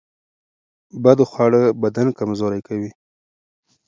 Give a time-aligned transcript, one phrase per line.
[1.03, 2.91] بد خواړه بدن کمزوری کوي.